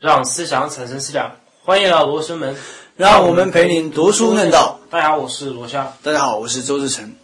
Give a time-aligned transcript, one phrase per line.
[0.00, 2.56] 让思想产生思想，欢迎来到罗生门，
[2.96, 4.80] 让我们陪您读书论道。
[4.88, 5.94] 大家好，我是罗夏。
[6.02, 7.14] 大家好，我是周志成。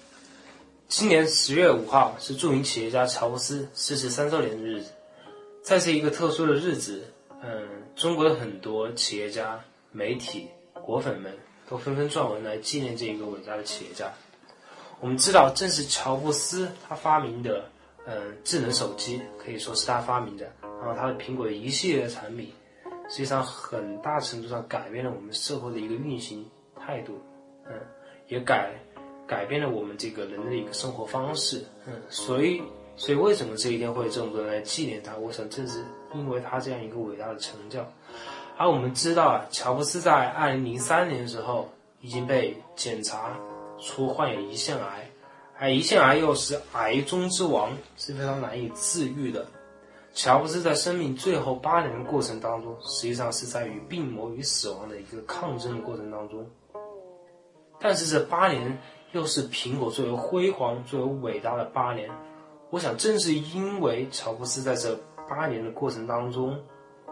[0.86, 4.90] 今年十月五号是著名企业家乔布斯逝世三周年的日子，
[5.62, 7.02] 在这一个特殊的日子，
[7.42, 7.66] 嗯，
[7.96, 9.58] 中国的很多企业家、
[9.90, 11.34] 媒体、果粉们
[11.70, 14.12] 都纷纷撰文来纪念这一个伟大的企业家。
[15.00, 17.70] 我们知道，正是乔布斯他发明的，
[18.06, 22.52] 嗯，智能手机可以说是他发明的，然后他的苹果的一系列的产品，
[23.08, 26.44] 实际上很大程度上改变了我们社会的一个运行
[26.78, 27.20] 态度，
[27.66, 27.72] 嗯，
[28.28, 28.72] 也改
[29.26, 32.62] 改变了我们这个人的一个生活方式，嗯，所以
[32.96, 35.16] 所以为什么这一天会有这么多人来纪念他？
[35.16, 37.84] 我想正是因为他这样一个伟大的成就。
[38.56, 41.68] 而我们知道啊，乔布斯在二零零三年的时候
[42.00, 43.36] 已经被检查。
[43.78, 45.06] 出患有胰腺癌，
[45.58, 49.46] 而胰腺癌又是癌中之王，是非常难以治愈的。
[50.16, 56.44] 乔布斯在生命最后八年的过程当中，实际上是在与病魔与死亡的一个抗争的过程当中。
[57.78, 58.78] 但是这八年
[59.12, 62.10] 又是苹果最为辉煌、最为伟大的八年。
[62.70, 66.58] 我想，正是因为乔布斯在这八年的过程当中，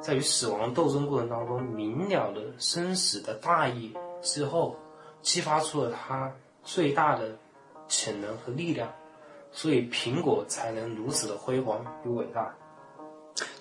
[0.00, 4.74] 在与死亡斗争过程当中明了了生死的大义之后，
[5.20, 6.32] 激发出了他。
[6.62, 7.36] 最大的
[7.86, 8.90] 潜能和力量，
[9.52, 12.56] 所以苹果才能如此的辉煌与伟大。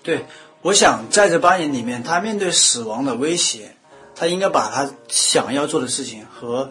[0.03, 0.25] 对，
[0.61, 3.75] 我想在这八年里面，他面对死亡的威胁，
[4.15, 6.69] 他应该把他想要做的事情和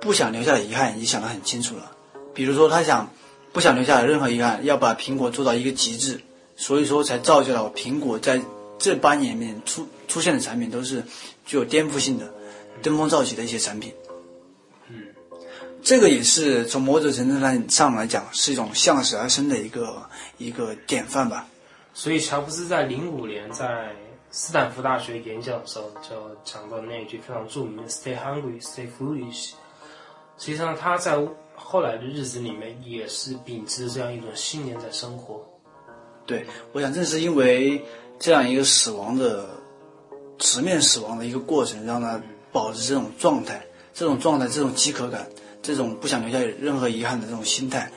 [0.00, 1.92] 不想留下的遗憾已经想得很清楚了。
[2.34, 3.08] 比如说，他想
[3.52, 6.20] 不想留下任何遗憾，要把苹果做到一个极致，
[6.56, 8.42] 所以说才造就了苹果在
[8.78, 11.04] 这八年里面出出现的产品都是
[11.46, 12.28] 具有颠覆性的、
[12.82, 13.94] 登峰造极的一些产品。
[14.88, 15.04] 嗯
[15.84, 20.02] 这个也是从某种程度上上来讲，是一种向死而生的一个
[20.38, 21.46] 一个典范吧。
[21.94, 23.94] 所以，乔布斯在零五年在
[24.30, 29.52] 斯坦福大学演讲的时候，就讲到那一句非常著名的 “Stay hungry, stay foolish”。
[30.38, 31.18] 实际上，他在
[31.54, 35.44] 后来的日子里面也是秉持这样一种信念在生活。
[36.26, 37.84] 对，我想正是因为
[38.18, 39.50] 这样一个死亡的
[40.38, 42.20] 直面死亡的一个过程，让他
[42.50, 45.26] 保持这种状态，这种状态，这种饥渴感。
[45.62, 47.88] 这种不想留下任何遗憾的这种心态，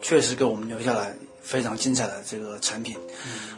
[0.00, 1.08] 确实给我们留下了
[1.48, 2.94] 非常精彩的这个产品。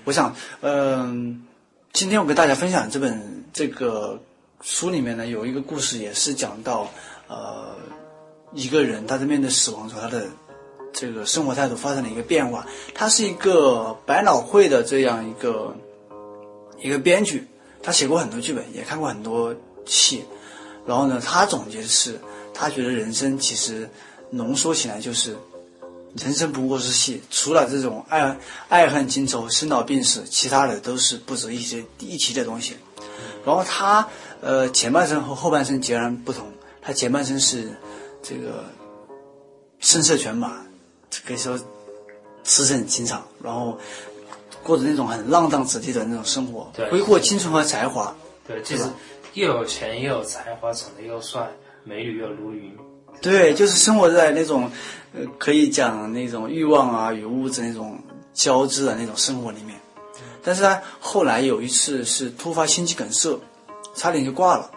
[0.05, 1.45] 我想，嗯，
[1.93, 4.23] 今天我给大家分享这本这个
[4.61, 6.89] 书里面呢，有一个故事，也是讲到，
[7.27, 7.75] 呃，
[8.55, 10.28] 一个人他在面对死亡时候，他的
[10.93, 12.65] 这个生活态度发生了一个变化。
[12.95, 15.75] 他是一个百老汇的这样一个
[16.81, 17.49] 一个编剧，
[17.83, 19.53] 他写过很多剧本，也看过很多
[19.84, 20.25] 戏，
[20.87, 22.19] 然后呢，他总结是。
[22.53, 23.89] 他觉得人生其实
[24.28, 25.34] 浓缩起来就是，
[26.16, 28.37] 人生不过是戏，除了这种爱
[28.69, 32.76] 爱恨情仇、生老病死，其他的都是不值一提一提的东西。
[33.44, 34.06] 然后他
[34.41, 36.47] 呃前半生和后半生截然不同，
[36.82, 37.69] 他前半生是
[38.22, 38.65] 这个
[39.78, 40.59] 声色犬马，
[41.25, 41.59] 可以说
[42.44, 43.78] 驰骋情场，然后
[44.62, 48.15] 过着那种很浪荡子弟的那种生活，挥霍青春和才华。
[48.47, 48.84] 对，就是
[49.34, 51.48] 又有钱又有才华，长得又帅。
[51.82, 52.77] 美女又如云，
[53.20, 54.70] 对，就是生活在那种，
[55.12, 57.98] 呃，可以讲那种欲望啊与物质那种
[58.32, 59.78] 交织的那种生活里面。
[60.42, 63.38] 但是他后来有一次是突发心肌梗塞，
[63.94, 64.70] 差点就挂了。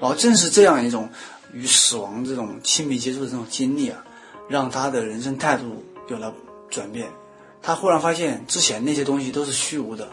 [0.00, 1.08] 然后正是这样一种
[1.52, 4.04] 与死亡这种亲密接触的这种经历啊，
[4.48, 6.32] 让他的人生态度有了
[6.70, 7.08] 转变。
[7.60, 10.08] 他忽然发现之前那些东西都是虚无的，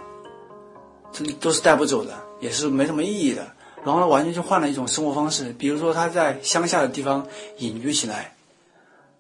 [1.12, 3.48] 这都是带不走的，也是没什么意义的。
[3.84, 5.54] 然后呢，完全就换了一种生活方式。
[5.58, 7.26] 比如说，他在乡下的地方
[7.58, 8.36] 隐居起来，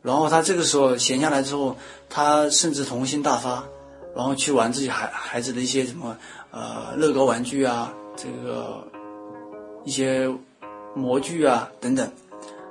[0.02, 1.76] 然后他这个时候闲下来之后，
[2.10, 3.64] 他甚至童心大发，
[4.16, 6.16] 然后去玩自己孩孩子的一些什么
[6.52, 8.88] 呃乐高玩具啊，这个
[9.84, 10.30] 一些
[10.94, 12.12] 模具啊等等。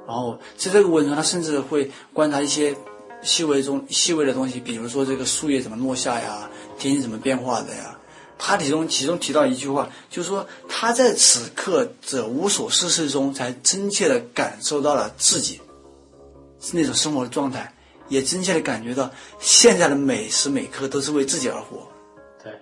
[0.06, 2.76] 然后在这个过程中，他甚至会观察一些
[3.22, 7.96] 细微中细微的东西，比如说这个树叶怎么落下呀，天气怎么变化的呀。
[8.42, 15.60] 他其中其中提到一句话，就是说他在此刻这无所事事中，才真切的感受到了自己
[16.58, 17.70] 是那种生活的状态，
[18.08, 21.86] 也真切的感觉到现在的每时每刻都是为自己而活。
[22.42, 22.52] 对，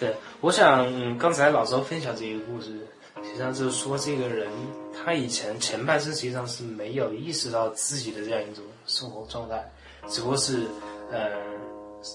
[0.00, 2.84] 对，我想刚才老周分享这个故事，
[3.22, 4.50] 实际上就是说这个人
[4.92, 9.72] 他以前前半生实际上是没有意识到自己的这样一种生活状态，
[10.08, 10.64] 只不过是
[11.12, 11.30] 嗯，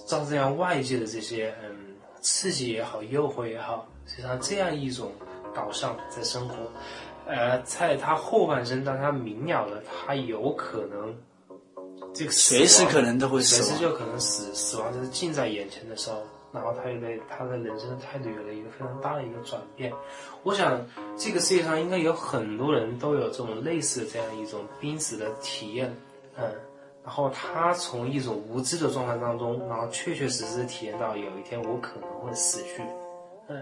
[0.06, 1.78] 照这样外界的这些嗯。
[2.24, 5.12] 刺激也好，诱惑也好，实际上这样一种
[5.54, 6.56] 导向在生活，
[7.28, 11.16] 呃，在他后半生，当他明了了他有可能
[12.16, 16.24] 这个随时可能都会死，随时就可能死，死亡就是近在眼前的时候，
[16.54, 19.92] 然后他又对他的人生的态度有了一个非常大的一个转变。
[20.44, 20.86] 我想
[21.18, 25.94] 这个世界上应该有很多人都有这种类似的这样一种濒死的体验，
[26.38, 26.44] 嗯，
[27.04, 32.82] 然后他从一种无知的状态当中，然后确确实实体验到有一天我可能会死去，
[33.50, 33.62] 嗯，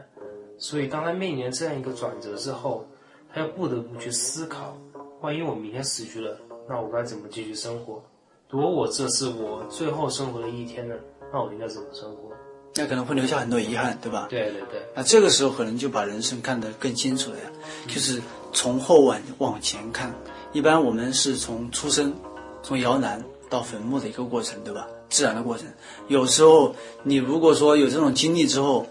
[0.58, 2.86] 所以当他面临这样一个转折之后，
[3.34, 4.78] 他又不得不去思考，
[5.22, 6.38] 万一我明天死去了，
[6.70, 8.02] 那我该怎么继续生活？
[8.50, 10.96] 如果我这是我最后生活的一天呢，
[11.34, 12.30] 那我应该怎么生活？
[12.76, 14.28] 那可能会留下很多遗憾，对吧？
[14.30, 17.44] 对对对，那这个时候可能就把人生看得更清楚了呀，
[17.88, 18.22] 就是
[18.54, 20.14] 从后往往前看。
[20.54, 22.14] 一般我们是从出生，
[22.62, 24.88] 从摇篮到坟墓的一个过程，对吧？
[25.10, 25.68] 自然的过程。
[26.08, 28.88] 有时候你如果说有这种经历之后，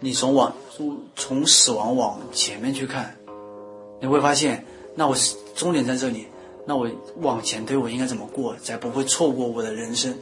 [0.00, 0.52] 你从往
[1.14, 3.16] 从死亡往前面去看，
[4.00, 4.66] 你会发现，
[4.96, 5.14] 那我
[5.54, 6.26] 终点在这里，
[6.66, 10.12] 那我往前推，我应该怎么过，才不会错过我的人生，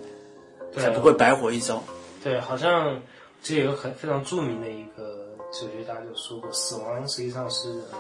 [0.77, 1.83] 才不会白活一遭。
[2.23, 3.01] 对，好像
[3.43, 7.99] 这有个很非常著名的一个哲学家就说过，死亡实际上是呃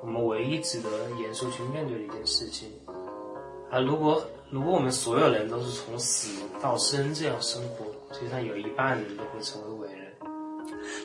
[0.00, 0.88] 我们唯一值得
[1.20, 2.70] 严肃去面对的一件事情。
[3.70, 4.22] 啊，如果
[4.54, 6.28] 如果我们所有人都是从死
[6.62, 10.06] 到生这样生活，实际上有一半人都会成为伟人。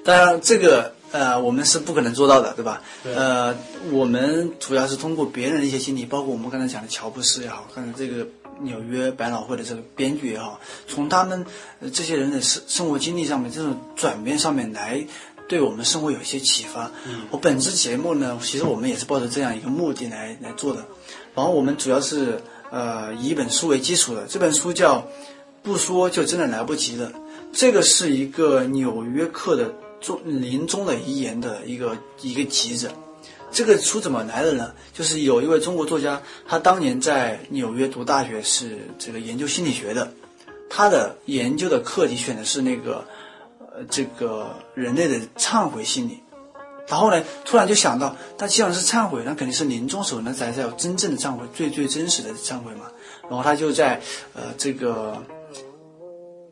[0.05, 2.79] 当然，这个呃，我们是不可能做到的，对吧？
[3.01, 3.57] 对呃，
[3.91, 8.27] 我们主要是通过别人的一些经历，包括我们刚才讲的乔布斯也好，刚才这个
[8.61, 11.43] 纽约百老汇的这个编剧也好，从他们、
[11.79, 15.03] 呃这些人的生生活经历上面，这种转变上面来。
[15.47, 16.91] 对我们生活有一些启发。
[17.07, 20.85] 嗯，我本次节目呢，其实我们也是抱着这样一个目的来来做的。
[21.33, 22.39] 然后我们主要是
[22.71, 24.97] 呃以一本书为基础的，这本书叫
[25.61, 27.09] 《不说就真的来不及了》，
[27.51, 32.89] 这个是一个《纽约客》的终临终的遗言的一个一个集子。
[33.51, 34.71] 这个书怎么来的呢？
[34.93, 40.11] 就是有一位中国作家，他当年在纽约读大学，是这个研究心理学的，
[40.69, 43.03] 他的研究的课题选的是那个
[43.59, 46.19] 呃这个人类的忏悔心理。
[46.89, 52.87] 然后呢，突然就想到，他既然是忏悔，那肯定是临终时候那才叫真正的忏悔，最最真实的忏悔嘛。
[53.29, 54.01] 然后他就在
[54.33, 55.15] 呃这个《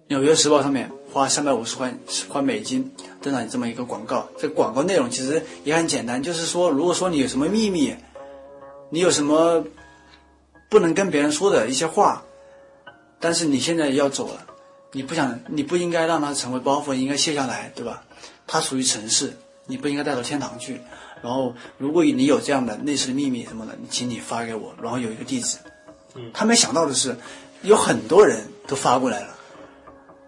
[0.08, 1.92] 纽约时报》上面花三百五十块
[2.30, 2.90] 块美金
[3.20, 4.28] 登上这么一个广告。
[4.38, 7.96] 这广告内容其实也很简单，就是说，如果说你有什么秘密，
[8.92, 9.66] 你有什么
[10.70, 12.24] 不能跟别人说的一些话，
[13.20, 14.46] 但是你现在要走了，
[14.92, 18.04] 你不想，你不应该让它成为包袱，应该卸下来，对吧？
[18.46, 19.34] 它属于尘世，
[19.68, 20.82] 你不应该带到天堂去。
[21.22, 25.58] 然后，如果你有这样的类似的秘密什么的，请你发给我，然后有一个地址。
[26.16, 27.16] 嗯他没想到的是，
[27.62, 29.36] 有很多人都发过来了。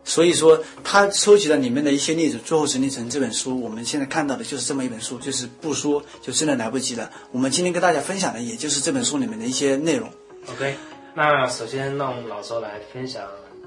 [0.04, 3.62] 所以说，他收集了里面的一些例子，最后整理成这本书。
[3.62, 7.12] 我们现在看到的就是这么一本书，就是不说就真的来不及了。
[7.32, 10.10] 我们今天跟大家分享的，也就是这本书里面的一些内容。
[10.48, 10.76] OK，
[11.14, 13.24] 那首先让我们老周来分享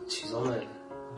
[0.09, 0.61] 其中的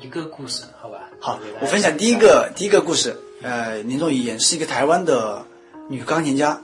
[0.01, 1.11] 一个故事，好吧？
[1.21, 5.45] 好我分享第一个第一个故事，呃，林中遗言是一个台湾的
[5.89, 6.61] 女钢琴家，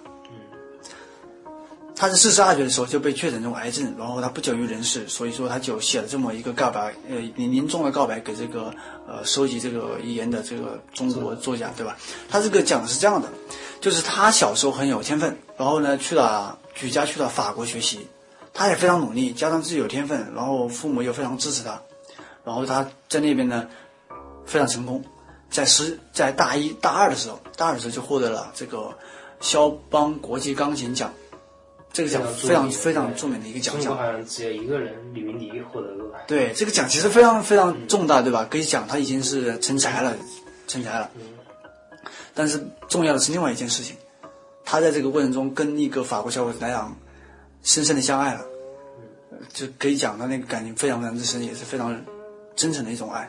[1.94, 8.72] 她是四十二岁的时候就被确诊中癌症，然后她不久于人世，所以说她就写了这么一个告白，呃，临临终的告白给这个
[9.08, 11.96] 呃收集这个遗言的这个中国作家，对吧？
[12.28, 13.28] 他这个讲的是这样的，
[13.80, 18.06] 就是他小时候很有天分，然后呢去了举家去了法国学习，
[18.52, 21.80] 他也非常努力，加上自己有天分，然后父母又非常支持他，
[22.44, 23.66] 然后他在那边呢
[24.44, 25.02] 非常成功，
[25.50, 28.92] 在十在大一大二的时候，大二的时候就获得了这个
[29.40, 31.12] 肖邦国际钢琴奖，
[31.92, 33.96] 这个奖非常非常著名的一个奖项。
[33.96, 36.18] 好像只有一个人李云迪获得过吧？
[36.26, 38.46] 对，这个奖其实非常非常重大，对吧？
[38.50, 40.16] 可以讲他已经是成才了，
[40.66, 41.10] 成才了。
[42.32, 43.96] 但是重要的是另外一件事情，
[44.64, 46.96] 他在这个过程中跟一个法国小伙子莱昂
[47.62, 48.40] 深深的相爱了，
[49.32, 52.00] 呃就可以讲他那个感情非常非常之深，也是非常
[52.56, 53.28] 真诚的一种爱。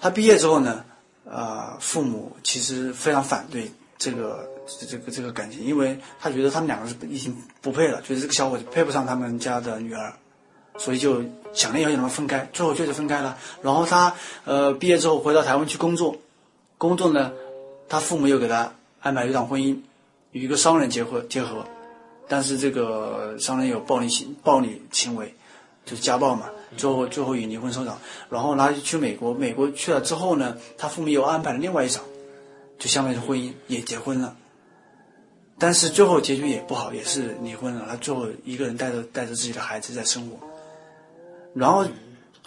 [0.00, 0.84] 他毕业之后呢，
[1.24, 4.48] 呃，父母其实非常反对这个
[4.88, 10.12] 这个这个感情，因为他觉得他们两个是已经不配了，觉得这个小伙子配不上他们家的女儿。
[10.78, 13.36] 所以就强烈要求他们分开，最后确实分开了。
[13.60, 14.14] 然后他
[14.46, 16.16] 呃毕业之后回到台湾去工作，
[16.78, 17.32] 工作呢，
[17.86, 19.76] 他父母又给他安排一场婚姻，
[20.30, 21.66] 与一个商人结合结合，
[22.28, 25.34] 但是这个商人有暴力行暴力行为，
[25.84, 26.46] 就是家暴嘛，
[26.76, 27.98] 最后最后以离婚收场。
[28.28, 32.04] 然后他就去美国，美国去了之后呢，他父母又安排了另外一场，
[32.78, 34.36] 就相当于是婚姻也结婚了。
[35.58, 37.84] 但是最后结局也不好，也是离婚了。
[37.88, 40.38] 他最后一个人带着带着自己的孩子在生活。
[41.54, 41.84] 然后，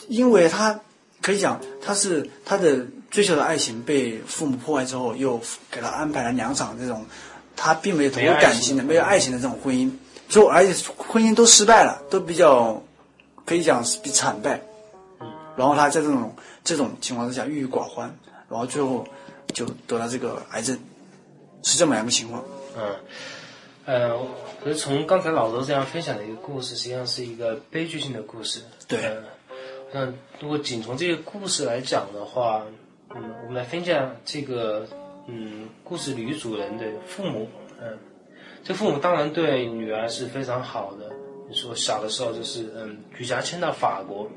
[0.07, 0.79] 因为他
[1.21, 7.05] 可以讲，他是他的追求的爱情被父母破坏之后，又给他安排了两场这种
[7.55, 9.91] 他并没有投入感情的、没有爱情的这种婚姻，
[10.27, 12.81] 最后而且婚姻都失败了，都比较
[13.45, 14.57] 可以讲是比惨败。
[15.19, 16.33] 嗯然后他在这种
[16.63, 18.07] 这种情况之下郁郁寡欢，
[18.49, 19.03] 然然后最后
[19.51, 20.77] 就得了这个癌症，
[21.63, 22.43] 是这么样一个情况。
[22.77, 22.95] 嗯，
[23.85, 24.15] 呃，
[24.63, 28.61] 可是从刚才老周这样分享的一个故事，实际上是一个悲剧性的故事。
[28.87, 29.23] 对呃
[29.91, 30.05] 那
[30.39, 32.63] 如果仅从这个故事来讲的话，
[33.15, 34.87] 嗯，我们来分享这个，
[35.27, 37.47] 嗯，故事女主人的父母，
[37.81, 37.97] 嗯，
[38.63, 41.11] 这父母当然对女儿是非常好的。
[41.53, 44.27] 你说小的时候就是，嗯，举家迁到法国，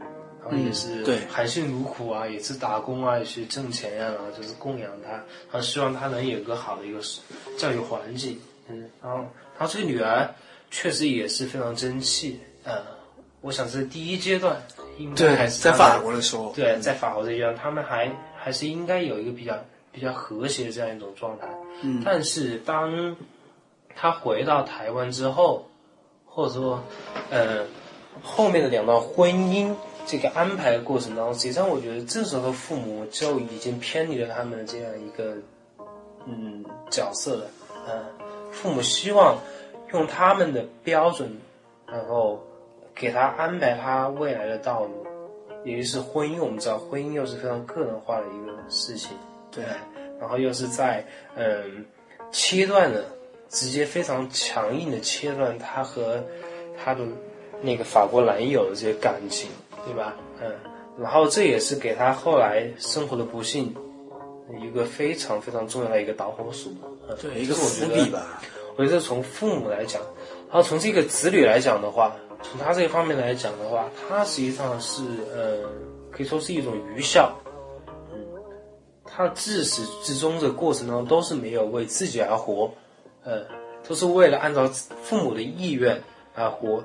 [0.44, 1.18] 然后也是嗯对。
[1.30, 7.00] 含辛茹苦啊，也是打工啊，也去挣钱呀、然后就是供养他，然后希望他能有一个好的一个
[7.56, 9.20] 教育环境，嗯，然后，
[9.58, 10.28] 然后这个女儿
[10.70, 12.82] 确实也是非常争气，呃，
[13.40, 14.60] 我想是第一阶段，
[14.98, 19.58] 应该还对，是在法国的时候，对，在法国这边，他们还还是应该有一个比较
[19.90, 21.48] 比较和谐的这样一种状态。
[21.82, 23.16] 嗯，但是当
[23.94, 25.66] 他回到台湾之后，
[26.36, 26.78] 或者说，
[27.30, 27.64] 呃，
[28.22, 29.74] 后面的两段婚姻
[30.04, 35.34] 这个安排的过程当中，实际上我觉得这时候父母就已经偏离了他们的这样一个
[36.26, 37.46] 嗯角色了。
[37.88, 38.04] 嗯、
[38.52, 39.38] 父母希望
[39.94, 41.34] 用他们的标准，
[41.86, 42.38] 然后
[42.94, 45.06] 给他安排他未来的道路。
[45.64, 49.16] 也就是婚姻，我们知道婚姻又是非常个人化的一个事情，
[49.50, 49.64] 对，
[50.20, 51.02] 然后又是在
[51.34, 51.86] 嗯
[52.30, 53.02] 切断了，
[53.48, 56.22] 直接非常强硬的切断他和
[56.76, 57.04] 他的
[57.62, 59.48] 那个法国男友的这些感情，
[59.84, 60.14] 对吧？
[60.40, 60.52] 嗯，
[60.98, 63.74] 然后这也是给他后来生活的不幸
[64.62, 66.70] 一个非常非常重要的一个导火索，
[67.08, 68.42] 嗯、对，一个伏笔吧。
[68.76, 70.02] 我觉得从父母来讲，
[70.48, 75.02] 然后从这个子女来讲的话，从他这一方面来讲的话，他实际上是
[75.34, 75.66] 呃，
[76.10, 77.34] 可以说是一种愚孝。
[78.12, 78.20] 嗯，
[79.06, 82.70] 他自始至终的过程当中都是没有为自己而活，
[83.26, 83.44] 呃，
[83.86, 84.66] 都是为了按照
[85.02, 86.00] 父母的意愿
[86.34, 86.82] 而活。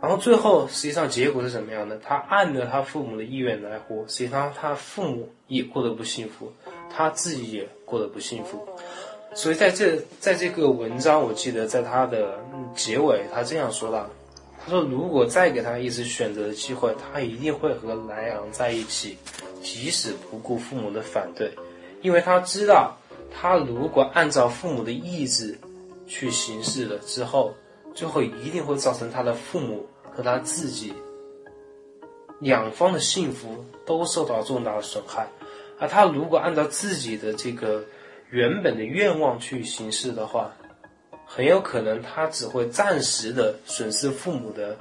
[0.00, 1.96] 然后最后实际上结果是什么样的？
[1.98, 6.52] 他按着他父母的意愿来活，实际上他父母也过得不幸福，
[6.90, 8.66] 他自己也过得不幸福。
[9.34, 12.36] 所以在这在这个文章，我记得在他的
[12.74, 14.10] 结尾，他这样说道
[14.64, 19.16] ：“他说如果再给他一次选择的机会，他一定会和莱昂在一起，
[19.62, 21.52] 即使不顾父母的反对，
[22.02, 22.96] 因为他知道，
[23.30, 25.56] 他如果按照父母的意志
[26.12, 27.54] 去行事了之后，
[27.94, 30.92] 最后一定会造成他的父母和他自己
[32.38, 35.26] 两方的幸福都受到重大的损害。
[35.78, 37.82] 而他如果按照自己的这个
[38.28, 40.52] 原本的愿望去行事的话，
[41.26, 44.76] 很有可能他只会暂时的损失父母的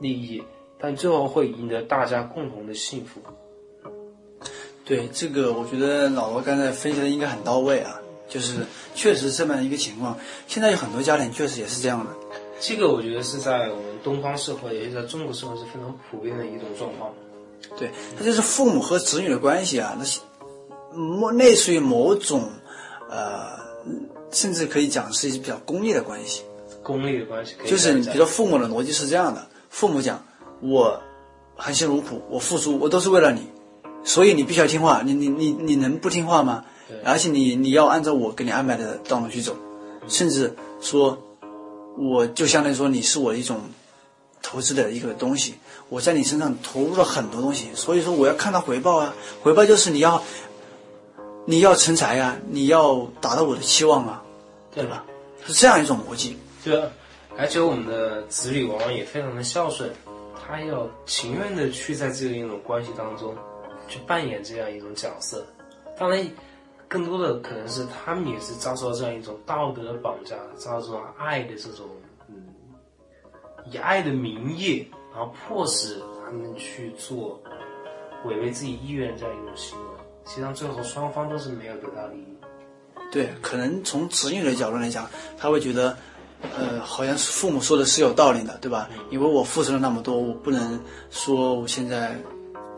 [0.00, 0.42] 利益，
[0.76, 3.20] 但最后会赢得大家共同的幸福。
[4.84, 10.16] 对这个，我觉得老罗刚才分析的应该很到位啊，就是确实这么一个情况。
[10.46, 12.12] 现在有很多家庭确实也是这样的。
[12.60, 17.12] 这个我觉得是在我们东方社会，也是在中国社会是非常普遍的一种状况。
[17.78, 20.20] 对，它就是父母和子女的关系啊，那是
[20.92, 22.48] 某类似于某种
[23.08, 23.58] 呃，
[24.30, 26.42] 甚至可以讲是一些比较功利的关系。
[26.82, 30.24] 功利的关系就是你比如说父母的逻辑是这样的：父母讲
[30.60, 31.00] 我
[31.54, 33.46] 含辛茹苦，我付出，我都是为了你，
[34.04, 35.02] 所以你必须要听话。
[35.04, 36.64] 你你你你能不听话吗？
[37.04, 39.56] 而且你你要按照我给你安排的道路去走，
[40.08, 41.18] 甚至说，
[41.96, 43.60] 我就相当于说你是我一种
[44.42, 45.54] 投资的一个东西，
[45.88, 50.22] 我在你身上投入了很多东西，所以说我要看到回报啊，回报就是你要
[51.44, 54.22] 你要成才啊，你要达到我的期望啊，
[54.74, 55.04] 对吧？
[55.46, 56.36] 是这样一种逻辑。
[56.64, 56.82] 对，
[57.36, 59.90] 而且我们的子女往往也非常的孝顺，
[60.46, 63.34] 他要情愿的去在这样一种关系当中
[63.88, 65.46] 去扮演这样一种角色。
[65.98, 66.26] 当然，
[66.88, 71.86] 更多的可能是他们也是遭受这样一种道德的绑架，遭受爱的这种
[72.28, 72.34] 嗯，
[73.70, 77.38] 以爱的名义，然后迫使他们去做
[78.24, 79.84] 违背自己意愿这样一种行为。
[80.24, 82.24] 实际上，最后双方都是没有得到利益。
[83.10, 85.96] 对，可能从子女的角度来讲，他会觉得，
[86.56, 88.88] 呃，好像是父母说的是有道理的，对吧？
[89.10, 90.78] 因为我付出了那么多，我不能
[91.10, 92.14] 说我现在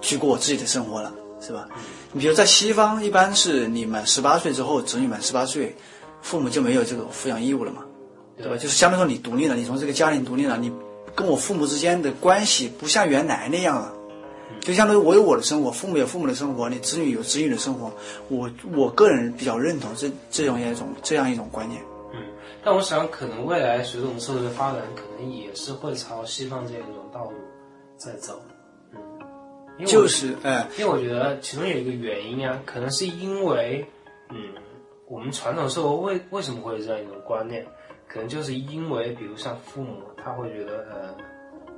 [0.01, 1.69] 去过我自己的生活了，是吧？
[2.13, 5.75] 你比如在西方，一般是你满十八岁之后，子女满十八岁，
[6.23, 7.83] 父母就没有这个抚养义务了嘛，
[8.37, 8.57] 对吧？
[8.57, 10.73] 就是相当于说你独立了，你从这个家庭独立了，你
[11.15, 13.95] 跟我父母之间的关系不像原来那样了。
[14.61, 17.91] 就相当于我有我的生活，父母有父母的生活，你子女有子女的生活。
[18.29, 21.81] 我我个人比较认同这这种一种这样一种观念。
[22.13, 22.21] 嗯，
[22.65, 27.33] 但我想，可能未来随着我们社会的发展，可能也是会朝西方这样一种道路
[27.97, 28.43] 在走。
[29.87, 33.85] 就是哎，因为我觉得其中有一个原因啊，可能是因为，
[34.29, 34.55] 嗯，
[35.07, 37.67] 我们传统社会为为什么会有这样一种观念，
[38.09, 41.15] 可能就是因为，比如像父母，他会觉得，呃，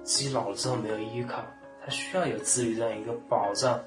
[0.02, 1.44] 自己老了之后没有依靠，
[1.85, 3.80] 他需要有子女这样一个保障，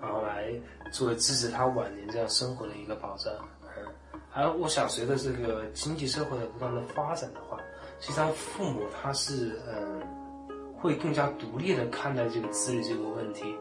[0.00, 0.52] 然后来
[0.92, 3.32] 作为支持他晚年这样生活的一个保障。
[3.64, 3.86] 嗯，
[4.32, 7.58] 而我想随着这个经济社会的不断的发展的话，
[8.00, 10.02] 实际上父母他是嗯
[10.80, 13.54] 会更加独立的看待这个子女这个问题，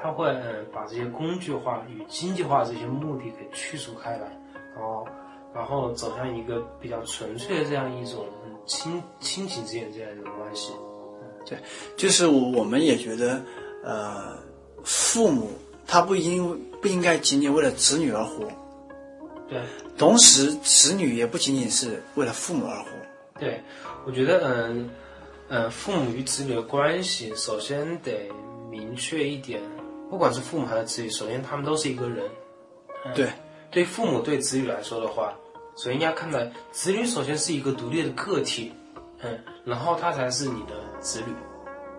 [0.00, 4.28] 他会嗯把这些工具化与经济化这些目的给去除开来，
[4.74, 5.06] 然后
[5.54, 10.72] 然后走向一个比较纯粹的这样一种嗯亲亲情之间这样一种关系。
[11.44, 11.58] 对
[11.96, 13.40] 就是我们也觉得，
[13.84, 14.36] 呃，
[14.82, 15.48] 父母
[15.86, 18.48] 他不应不应该仅仅为了子女而活，
[19.48, 19.62] 对。
[19.96, 22.88] 同时子女也不仅仅是为了父母而活。
[23.38, 23.62] 对，
[24.04, 24.90] 我觉得嗯
[25.48, 28.30] 嗯，父母与子女的关系，首先得
[28.70, 29.60] 明确一点，
[30.10, 32.24] 不管是父母还是子女，首先他们都是一个人。
[33.04, 33.28] 嗯对，
[33.70, 35.32] 对父母对子女来说的话，
[35.76, 36.40] 首先应该看到
[36.72, 38.72] 子女首先是一个独立的个体，
[39.20, 41.32] 嗯，然后他才是你的子女，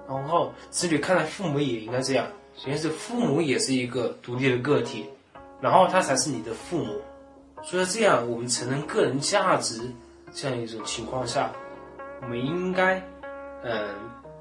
[0.08, 2.28] 然后子女看待父母也应该这样，
[2.58, 5.06] 首先是父母也是一个独立的个体，
[5.62, 7.00] 然后他才是你的父母，
[7.64, 9.82] 所以这样我们承认个人价值
[10.34, 11.50] 这样一种情况下，
[12.22, 13.02] 我们应该，
[13.70, 13.90] 嗯，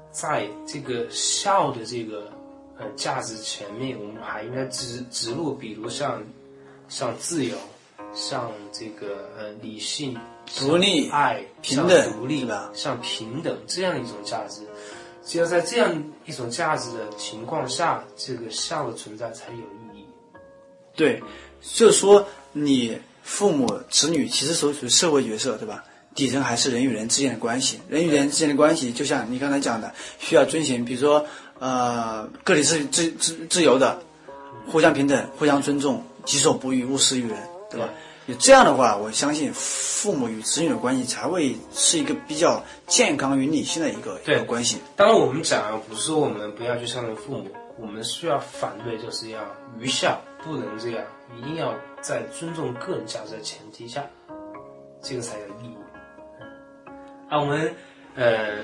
[0.09, 2.31] 在这个孝的这个
[2.77, 6.23] 呃价值前面，我们还应该植植入，比如像
[6.87, 7.57] 像自由，
[8.13, 10.17] 像这个呃理性、
[10.57, 14.61] 独立爱、平等独立吧像平等这样一种价值。
[15.25, 20.05] 只有在这样一种价值的情况下，这个孝的存在才有意义。
[20.95, 21.21] 对，
[21.61, 25.83] 就是说你父母子女其实属属于社会角色，对吧？
[26.17, 31.23] 底层还是人与人之间的关系，人与人之间的关系，就像你刚才讲的，需要遵循，比如说
[31.59, 34.01] 呃，个体是自自自由的，
[34.67, 37.37] 互相平等，互相尊重，己所不欲，勿施于人，
[37.69, 37.87] 对吧？
[38.25, 44.79] 有这样的话，我相信父母与子女的关系才会是一个比较健康与理性的一个一对个关系。
[44.95, 47.45] 当然，我们讲啊，不是说我们不要去孝顺父母，
[47.79, 49.39] 我们需要反对，就是要
[49.79, 51.05] 愚孝，不能这样，
[51.39, 54.03] 一定要在尊重个人价值的前提下，
[55.01, 55.77] 这个才有意义。
[57.29, 57.75] 啊，我们
[58.15, 58.59] 呃，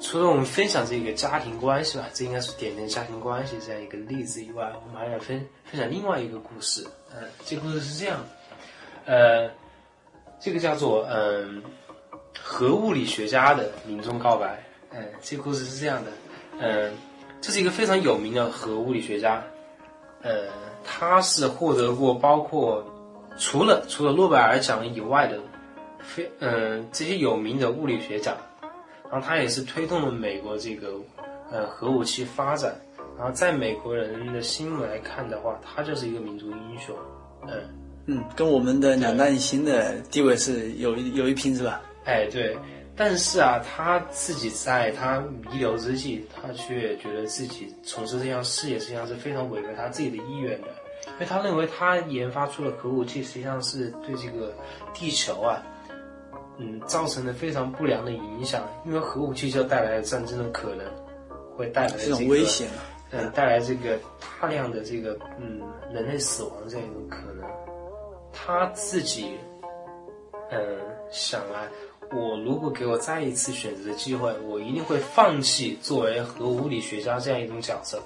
[0.00, 6.86] 除了我们分享这个家庭关系吧，这应该是典型家庭关系这样一个例子以外，我们还要分分享另外一个故事。
[7.12, 8.24] 呃，这个故事是这样，
[9.04, 9.50] 呃，
[10.40, 11.62] 这个叫做嗯、
[12.42, 14.64] 核物理学家的临终告白。
[14.92, 16.10] 嗯，这个故事是这样的，
[16.58, 16.92] 嗯，
[17.40, 19.44] 这是一个非常有名的核物理学家，
[20.22, 20.48] 呃，
[20.84, 22.82] 他是获得过包括
[23.38, 25.38] 除了除了诺贝尔奖以外的
[26.02, 28.36] 非嗯、这些有名的物理学奖，
[29.10, 30.92] 然后他也是推动了美国这个
[31.50, 32.74] 呃核武器发展，
[33.18, 36.96] 然后在美国人的心目来看的话，他就是一个民族英雄，
[37.46, 37.52] 嗯。
[38.06, 41.80] 嗯，跟我们的两弹一星的地位是有一有一拼，是吧？
[42.06, 42.56] 哎，对，
[42.96, 50.68] 但是啊，他自己在他弥留之际，他却觉得自己从事这项事业实际上是非常违背他自己的意愿的，
[51.06, 54.56] 因为他认为他研发出的核武器实际上是对这个
[54.94, 55.62] 地球啊，
[56.60, 60.86] 嗯，造成了非常不良的影响，因为核武器就带来了战争的可能，
[61.56, 62.84] 会带来这这个种危险啊。
[63.12, 63.98] 嗯，带来这个
[64.40, 65.60] 大量的这个嗯
[65.92, 67.44] 人类死亡这样一种可能。
[68.32, 69.36] 他自己，
[70.52, 70.60] 嗯，
[71.10, 71.66] 想啊，
[72.12, 78.00] 我如果给我再一次选择的机会，我一定会放弃作为核物理学家这样一种角色，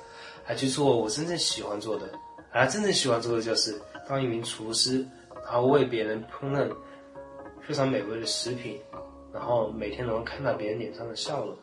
[0.49, 2.07] 来去做我真正喜欢做的。
[2.53, 5.05] 而真正喜欢做的就是当一名厨师，
[5.45, 6.67] 然后为别人烹饪
[7.67, 8.79] 非常美味的食品，
[9.33, 11.57] 然后每天能够看到别人脸上的笑容。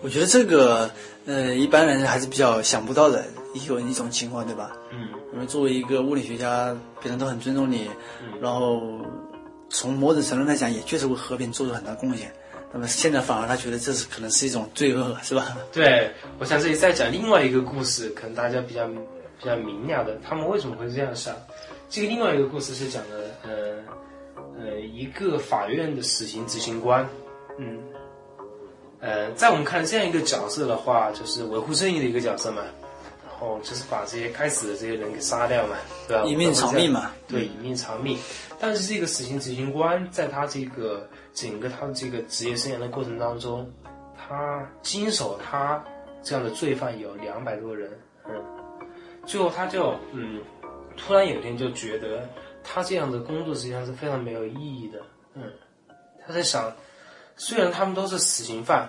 [0.00, 0.88] 我觉得这个，
[1.26, 3.24] 呃，一般人还是比较想不到的
[3.54, 4.76] 一种一种情况，对吧？
[4.92, 7.90] 嗯，因为作为一个物理学家，别人都很尊重你，
[8.40, 8.80] 然后
[9.68, 12.32] 从某种程度来讲，也确实为和平做出很大贡献。
[12.72, 15.56] 那么现在反而他觉得这是可能是一种罪恶，是吧？
[15.72, 21.34] 对，我想这里再讲另外一个故事，可能大家比较比较明了的，他们为什么会这样想？
[21.90, 23.82] 这个另外一个故事是讲的，呃
[24.58, 27.08] 呃，一个法院的死刑执行官，
[27.58, 27.78] 嗯，
[29.00, 32.62] 呃，在我们看来这样一个角色的话，就是维护正义的一个角色嘛，
[33.24, 35.76] 然后就是把这些该死的这些人给杀掉嘛，
[36.08, 36.24] 对吧？
[36.24, 37.12] 以命偿命嘛。
[37.28, 38.18] 对，以命偿命。
[38.58, 43.70] 但是这个死刑执行官在他这个整个他的这个职业生涯的过程当中，
[44.16, 45.80] 他经手他
[46.22, 47.88] 这样的罪犯有两百多人，
[48.28, 48.34] 嗯，
[49.24, 50.40] 最后他就嗯，
[50.96, 52.28] 突然有一天就觉得
[52.70, 55.00] 他这样的工作实际上是非常没有意义的，
[55.34, 55.42] 嗯，
[56.26, 56.70] 他在想，
[57.36, 58.88] 虽然他们都是死刑犯，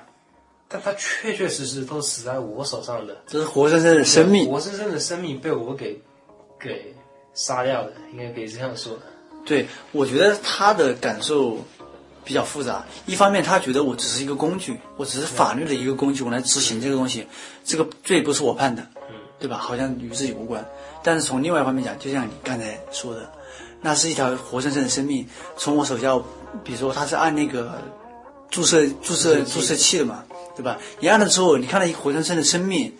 [0.67, 4.49] 但他确确实实都死在我手上的，这是活生生的生命。
[4.49, 5.97] 活生生的生命被我给
[6.59, 6.93] 给
[7.33, 8.97] 杀掉的，应该可以这样说。
[9.45, 11.57] 对，我觉得他的感受
[12.25, 12.85] 比较复杂。
[13.05, 17.25] 一方面，他觉得我只是一个工具，我只是法律的一个工具，我来执行这个东西，
[17.63, 18.85] 这个罪不是我判的。
[19.39, 19.55] 对吧？
[19.55, 20.69] 好像与自己无关。
[21.01, 23.31] 但是从另外一方面讲，就像你刚才说的，
[23.81, 26.17] 那是一条活生生的生命，从我手下，
[26.63, 27.81] 比如说他是按那个
[28.49, 30.23] 注射注射注射器的嘛，
[30.55, 30.77] 对吧？
[30.99, 32.93] 你按了之后，你看到一个活生生的生命，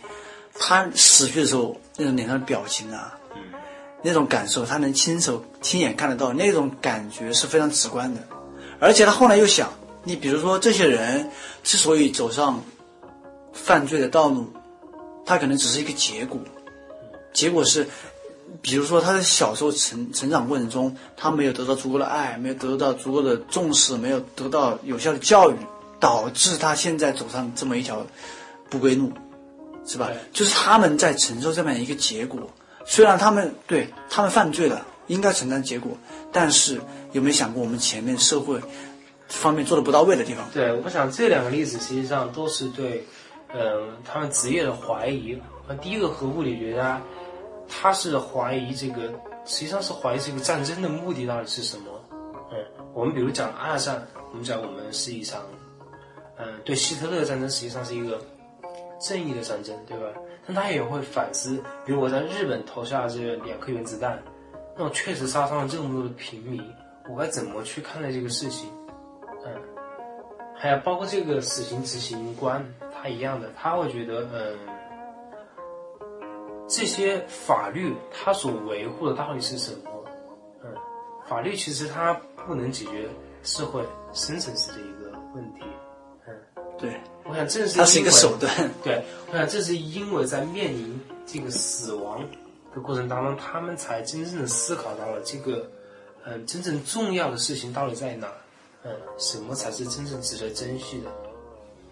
[0.54, 3.18] 他死去的时候那种脸上的表情啊，
[4.02, 8.22] 那种感受，他能亲手亲眼看得到，那种感觉是非常直观的。
[8.80, 9.70] 而且他后来又想，
[10.04, 11.30] 你比如说这些人
[11.64, 12.64] 之所以走上
[13.52, 14.48] 犯罪的道路，
[15.26, 16.40] 他可能只是一个结果，
[17.34, 17.86] 结果是，
[18.62, 25.56] 比如说他在小时候成成长过程中，他没有得到足够的爱，没有得到足够的重视，没有得到有效的教育，
[26.00, 28.06] 导致他现在走上这么一条
[28.70, 29.12] 不归路，
[29.86, 30.10] 是吧？
[30.32, 32.42] 就是他们在承受这么一个结果。
[32.86, 35.96] 虽然他们对他们犯罪了，应该承担结果，
[36.32, 36.82] 但是
[37.12, 38.60] 有没有想过我们前面社会
[39.28, 40.44] 方面做的不到位的地方？
[40.52, 43.06] 对，我想这两个例子实际上都是对，
[43.54, 45.40] 嗯，他们职业的怀疑。
[45.68, 47.00] 那第一个和物理学家，
[47.70, 49.04] 他是怀疑这个，
[49.46, 51.84] 实际上是怀疑这个战争的目的到底是什么。
[52.52, 52.58] 嗯，
[52.94, 55.42] 我们比如讲二战，我们讲我们是一场，
[56.38, 58.20] 嗯，对希特勒战争实际上是一个
[59.00, 60.08] 正义的战争，对吧？
[60.48, 64.20] 但他也会反思，比如我在日本投下这两颗原子弹，
[64.76, 66.60] 那我确实杀伤了这么多的平民，
[67.08, 68.68] 我该怎么去看待这个事情？
[69.46, 69.54] 嗯，
[70.58, 74.58] 还有包括这个死刑执行官，他一样的，他会觉得，嗯，
[76.70, 80.06] 这些法律它所维护的到底是什么？
[80.64, 80.72] 嗯，
[81.28, 82.14] 法律其实它
[82.46, 83.10] 不能解决
[83.44, 85.62] 社会深层次的一个问题。
[86.28, 86.34] 嗯，
[86.78, 88.54] 对，我想正是它是一个手段。
[88.84, 92.24] 对，我想这是因为在面临这个死亡
[92.76, 95.68] 的过程当中，他们才真正的思考到了这个，
[96.26, 98.28] 嗯，真正重要的事情到底在哪？
[98.84, 101.10] 嗯，什么才是真正值得珍惜的？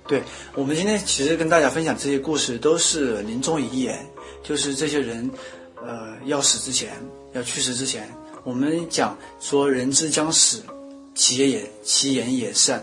[0.07, 0.23] 对
[0.55, 4.05] 我们今天其实跟大家分享这些故事，都是临终遗言，
[4.41, 5.29] 就是这些人，
[5.85, 6.93] 呃，要死之前，
[7.33, 8.09] 要去世之前，
[8.43, 10.63] 我们讲说人之将死，
[11.13, 12.81] 其言也其言也善，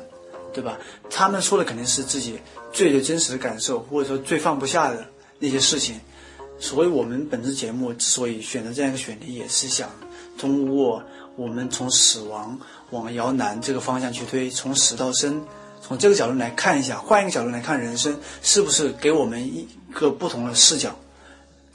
[0.52, 0.78] 对吧？
[1.08, 2.38] 他们说的肯定是自己
[2.72, 5.06] 最最真实的感受，或者说最放不下的
[5.38, 5.98] 那些事情。
[6.58, 9.90] 所以我们本次节目之所以选择这样一个选题，也是想
[10.38, 11.02] 通过
[11.36, 12.58] 我们从死亡
[12.90, 15.44] 往摇篮这个方向去推，从死到生，
[15.86, 20.96] 从这个角度来看一下，换一个角度来看人生，是不是给我们一个不同的视角，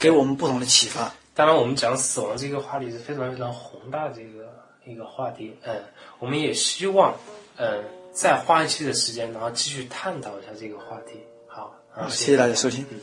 [0.00, 1.14] 给我们不同的启发？
[1.32, 4.52] 当然，我们讲死亡这个话题是非常非常宏大的一个
[4.84, 5.80] 一个话题，嗯，
[6.18, 7.14] 我们也希望，
[7.56, 11.20] 嗯，再花一期的时间，然后继续探讨一下这个话题。
[11.46, 12.84] 好，好，谢谢大家收听。
[12.90, 12.98] 嗯